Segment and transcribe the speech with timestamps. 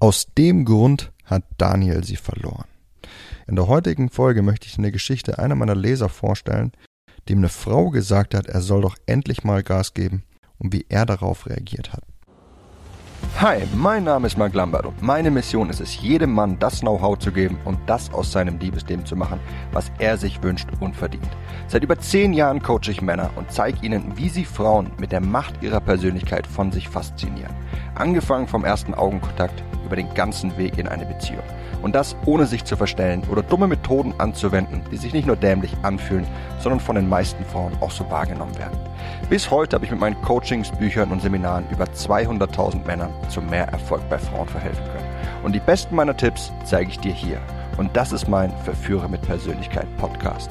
[0.00, 2.66] Aus dem Grund hat Daniel sie verloren.
[3.48, 6.70] In der heutigen Folge möchte ich eine Geschichte einer meiner Leser vorstellen,
[7.28, 10.22] dem eine Frau gesagt hat, er soll doch endlich mal Gas geben
[10.58, 12.04] und wie er darauf reagiert hat.
[13.40, 17.18] Hi, mein Name ist Mark Lambert und meine Mission ist es, jedem Mann das Know-how
[17.18, 19.40] zu geben und das aus seinem Liebesleben zu machen,
[19.72, 21.28] was er sich wünscht und verdient.
[21.66, 25.20] Seit über zehn Jahren coache ich Männer und zeige ihnen, wie sie Frauen mit der
[25.20, 27.54] Macht ihrer Persönlichkeit von sich faszinieren.
[27.96, 31.42] Angefangen vom ersten Augenkontakt über den ganzen Weg in eine Beziehung.
[31.82, 35.74] Und das ohne sich zu verstellen oder dumme Methoden anzuwenden, die sich nicht nur dämlich
[35.82, 36.26] anfühlen,
[36.60, 38.78] sondern von den meisten Frauen auch so wahrgenommen werden.
[39.30, 43.68] Bis heute habe ich mit meinen Coachings, Büchern und Seminaren über 200.000 Männern zu mehr
[43.68, 45.08] Erfolg bei Frauen verhelfen können.
[45.42, 47.40] Und die besten meiner Tipps zeige ich dir hier.
[47.78, 50.50] Und das ist mein Verführer mit Persönlichkeit Podcast.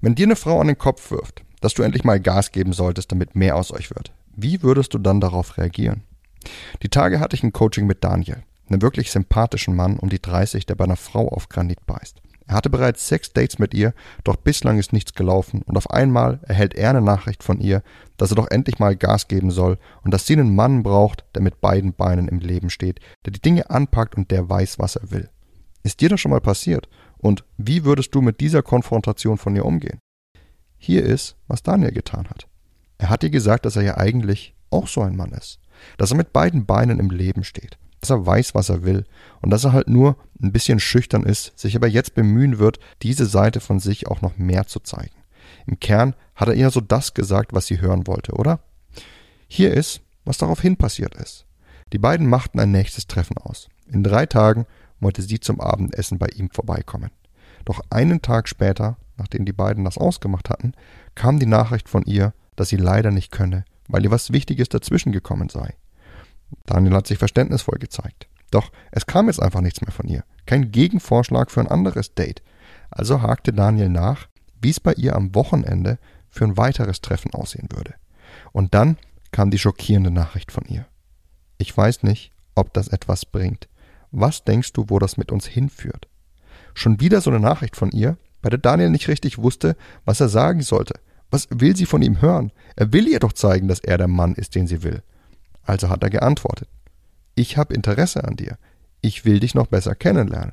[0.00, 3.12] Wenn dir eine Frau an den Kopf wirft, dass du endlich mal Gas geben solltest,
[3.12, 6.04] damit mehr aus euch wird, wie würdest du dann darauf reagieren?
[6.82, 10.66] Die Tage hatte ich ein Coaching mit Daniel, einem wirklich sympathischen Mann um die 30,
[10.66, 12.20] der bei einer Frau auf Granit beißt.
[12.46, 16.40] Er hatte bereits sechs Dates mit ihr, doch bislang ist nichts gelaufen und auf einmal
[16.42, 17.82] erhält er eine Nachricht von ihr,
[18.16, 21.42] dass er doch endlich mal Gas geben soll und dass sie einen Mann braucht, der
[21.42, 25.12] mit beiden Beinen im Leben steht, der die Dinge anpackt und der weiß, was er
[25.12, 25.28] will.
[25.84, 26.88] Ist dir das schon mal passiert?
[27.18, 30.00] Und wie würdest du mit dieser Konfrontation von ihr umgehen?
[30.76, 32.48] Hier ist, was Daniel getan hat.
[32.98, 35.60] Er hat ihr gesagt, dass er ja eigentlich auch so ein Mann ist
[35.96, 39.04] dass er mit beiden Beinen im Leben steht, dass er weiß, was er will
[39.40, 43.26] und dass er halt nur ein bisschen schüchtern ist, sich aber jetzt bemühen wird, diese
[43.26, 45.14] Seite von sich auch noch mehr zu zeigen.
[45.66, 48.60] Im Kern hat er ihr so das gesagt, was sie hören wollte, oder?
[49.48, 51.46] Hier ist, was daraufhin passiert ist.
[51.92, 53.68] Die beiden machten ein nächstes Treffen aus.
[53.86, 54.66] In drei Tagen
[55.00, 57.10] wollte sie zum Abendessen bei ihm vorbeikommen.
[57.64, 60.72] Doch einen Tag später, nachdem die beiden das ausgemacht hatten,
[61.14, 65.12] kam die Nachricht von ihr, dass sie leider nicht könne, weil ihr was Wichtiges dazwischen
[65.12, 65.74] gekommen sei.
[66.66, 68.28] Daniel hat sich verständnisvoll gezeigt.
[68.50, 70.24] Doch es kam jetzt einfach nichts mehr von ihr.
[70.46, 72.42] Kein Gegenvorschlag für ein anderes Date.
[72.90, 74.26] Also hakte Daniel nach,
[74.60, 77.94] wie es bei ihr am Wochenende für ein weiteres Treffen aussehen würde.
[78.52, 78.96] Und dann
[79.32, 80.86] kam die schockierende Nachricht von ihr.
[81.58, 83.68] Ich weiß nicht, ob das etwas bringt.
[84.10, 86.08] Was denkst du, wo das mit uns hinführt?
[86.74, 90.28] Schon wieder so eine Nachricht von ihr, bei der Daniel nicht richtig wusste, was er
[90.28, 90.94] sagen sollte.
[91.30, 92.52] Was will sie von ihm hören?
[92.76, 95.02] Er will ihr doch zeigen, dass er der Mann ist, den sie will.
[95.62, 96.68] Also hat er geantwortet.
[97.34, 98.58] Ich habe Interesse an dir.
[99.00, 100.52] Ich will dich noch besser kennenlernen.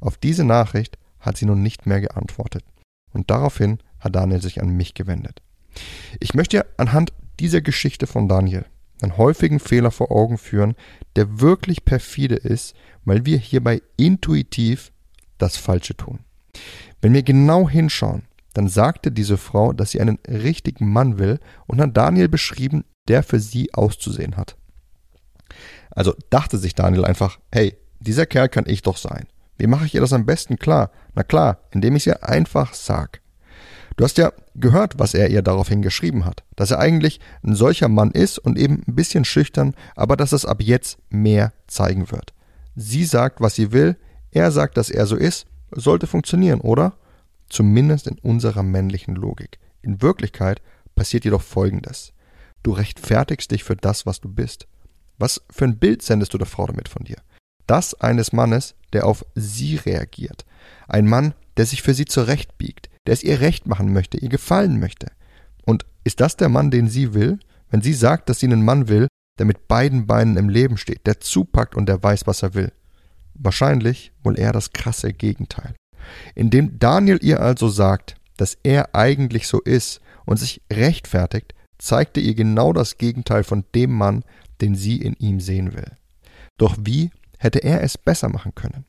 [0.00, 2.64] Auf diese Nachricht hat sie nun nicht mehr geantwortet.
[3.12, 5.40] Und daraufhin hat Daniel sich an mich gewendet.
[6.20, 8.64] Ich möchte anhand dieser Geschichte von Daniel
[9.00, 10.74] einen häufigen Fehler vor Augen führen,
[11.16, 12.74] der wirklich perfide ist,
[13.04, 14.92] weil wir hierbei intuitiv
[15.38, 16.20] das Falsche tun.
[17.00, 21.80] Wenn wir genau hinschauen, dann sagte diese Frau, dass sie einen richtigen Mann will und
[21.80, 24.56] hat Daniel beschrieben, der für sie auszusehen hat.
[25.90, 29.26] Also dachte sich Daniel einfach, hey, dieser Kerl kann ich doch sein.
[29.58, 30.90] Wie mache ich ihr das am besten klar?
[31.14, 33.20] Na klar, indem ich es ihr einfach sag.
[33.96, 37.88] Du hast ja gehört, was er ihr daraufhin geschrieben hat, dass er eigentlich ein solcher
[37.88, 42.32] Mann ist und eben ein bisschen schüchtern, aber dass es ab jetzt mehr zeigen wird.
[42.74, 43.96] Sie sagt, was sie will,
[44.30, 46.94] er sagt, dass er so ist, sollte funktionieren, oder?
[47.52, 49.58] Zumindest in unserer männlichen Logik.
[49.82, 50.62] In Wirklichkeit
[50.94, 52.14] passiert jedoch Folgendes.
[52.62, 54.66] Du rechtfertigst dich für das, was du bist.
[55.18, 57.18] Was für ein Bild sendest du der Frau damit von dir?
[57.66, 60.46] Das eines Mannes, der auf sie reagiert.
[60.88, 64.80] Ein Mann, der sich für sie zurechtbiegt, der es ihr recht machen möchte, ihr gefallen
[64.80, 65.12] möchte.
[65.66, 67.38] Und ist das der Mann, den sie will?
[67.68, 69.08] Wenn sie sagt, dass sie einen Mann will,
[69.38, 72.72] der mit beiden Beinen im Leben steht, der zupackt und der weiß, was er will.
[73.34, 75.74] Wahrscheinlich wohl eher das krasse Gegenteil.
[76.34, 82.34] Indem Daniel ihr also sagt, dass er eigentlich so ist und sich rechtfertigt, zeigte ihr
[82.34, 84.24] genau das Gegenteil von dem Mann,
[84.60, 85.92] den sie in ihm sehen will.
[86.56, 88.84] Doch wie hätte er es besser machen können?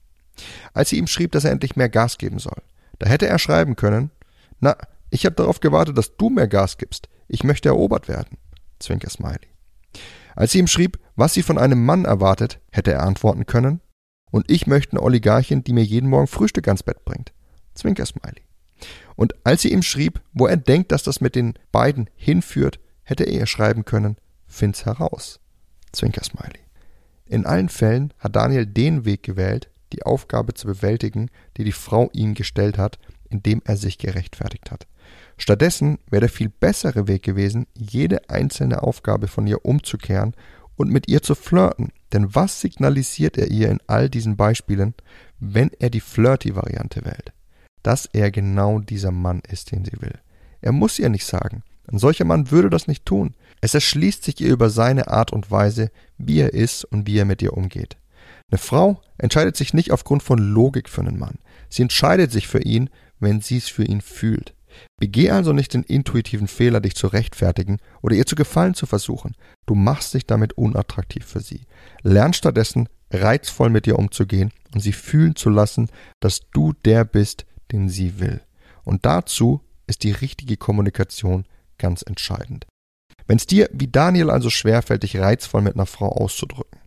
[0.74, 2.62] Als sie ihm schrieb, dass er endlich mehr Gas geben soll,
[3.00, 4.12] da hätte er schreiben können,
[4.60, 4.78] na,
[5.10, 7.10] ich habe darauf gewartet, dass du mehr Gas gibst.
[7.28, 8.38] Ich möchte erobert werden.
[8.80, 9.48] Zwinker Smiley.
[10.36, 13.82] Als sie ihm schrieb, was sie von einem Mann erwartet, hätte er antworten können,
[14.34, 17.32] und ich möchte eine Oligarchin, die mir jeden Morgen Frühstück ans Bett bringt.
[17.76, 18.42] Zwinker-Smiley.
[19.16, 23.26] Und als sie ihm schrieb, wo er denkt, dass das mit den beiden hinführt, hätte
[23.26, 25.40] er ihr schreiben können, find's heraus.
[25.92, 26.62] Zwinker-Smiley.
[27.28, 32.10] In allen Fällen hat Daniel den Weg gewählt, die Aufgabe zu bewältigen, die die Frau
[32.14, 32.98] ihm gestellt hat,
[33.30, 34.88] indem er sich gerechtfertigt hat.
[35.38, 40.34] Stattdessen wäre der viel bessere Weg gewesen, jede einzelne Aufgabe von ihr umzukehren
[40.76, 41.92] und mit ihr zu flirten.
[42.12, 44.94] Denn was signalisiert er ihr in all diesen Beispielen,
[45.40, 47.34] wenn er die Flirty-Variante wählt?
[47.82, 50.20] Dass er genau dieser Mann ist, den sie will.
[50.62, 53.36] Er muss ihr nicht sagen, Ein solcher Mann würde das nicht tun.
[53.62, 57.26] Es erschließt sich ihr über seine Art und Weise, wie er ist und wie er
[57.26, 57.98] mit ihr umgeht.
[58.50, 61.40] Eine Frau entscheidet sich nicht aufgrund von Logik für einen Mann.
[61.70, 62.90] Sie entscheidet sich für ihn,
[63.20, 64.54] wenn sie es für ihn fühlt.
[65.00, 69.36] Begeh also nicht den intuitiven Fehler, dich zu rechtfertigen oder ihr zu gefallen zu versuchen.
[69.66, 71.66] Du machst dich damit unattraktiv für sie.
[72.02, 75.90] Lern stattdessen, reizvoll mit ihr umzugehen und sie fühlen zu lassen,
[76.20, 78.42] dass du der bist, den sie will.
[78.84, 81.46] Und dazu ist die richtige Kommunikation
[81.78, 82.66] ganz entscheidend.
[83.28, 86.80] Wenn es dir wie Daniel also schwerfällt, dich reizvoll mit einer Frau auszudrücken,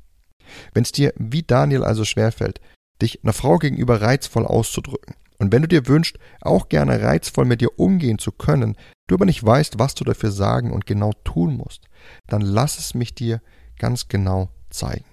[0.75, 2.61] wenn es dir wie Daniel also schwerfällt,
[3.01, 7.61] dich einer Frau gegenüber reizvoll auszudrücken, und wenn du dir wünschst, auch gerne reizvoll mit
[7.61, 11.57] dir umgehen zu können, du aber nicht weißt, was du dafür sagen und genau tun
[11.57, 11.85] musst,
[12.27, 13.41] dann lass es mich dir
[13.79, 15.05] ganz genau zeigen.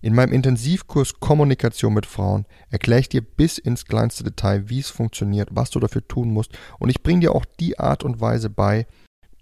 [0.00, 4.90] In meinem Intensivkurs Kommunikation mit Frauen erkläre ich dir bis ins kleinste Detail, wie es
[4.90, 8.50] funktioniert, was du dafür tun musst und ich bringe dir auch die Art und Weise
[8.50, 8.86] bei,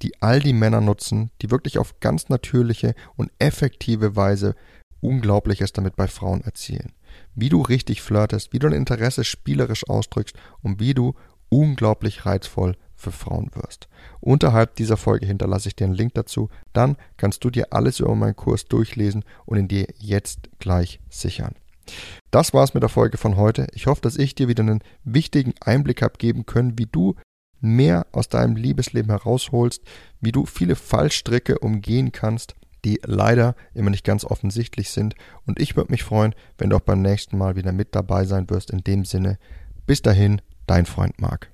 [0.01, 4.55] die all die Männer nutzen, die wirklich auf ganz natürliche und effektive Weise
[5.03, 6.93] Unglaubliches damit bei Frauen erzielen.
[7.35, 11.15] Wie du richtig flirtest, wie du dein Interesse spielerisch ausdrückst und wie du
[11.51, 13.89] unglaublich reizvoll für Frauen wirst.
[14.21, 18.15] Unterhalb dieser Folge hinterlasse ich dir einen Link dazu, dann kannst du dir alles über
[18.15, 21.55] meinen Kurs durchlesen und ihn dir jetzt gleich sichern.
[22.31, 23.67] Das war's mit der Folge von heute.
[23.75, 27.17] Ich hoffe, dass ich dir wieder einen wichtigen Einblick habe geben können, wie du
[27.61, 29.83] mehr aus deinem Liebesleben herausholst,
[30.21, 35.15] wie du viele Fallstricke umgehen kannst, die leider immer nicht ganz offensichtlich sind.
[35.47, 38.51] Und ich würde mich freuen, wenn du auch beim nächsten Mal wieder mit dabei sein
[38.51, 38.71] wirst.
[38.71, 39.39] In dem Sinne,
[39.87, 41.52] bis dahin, dein Freund Marc.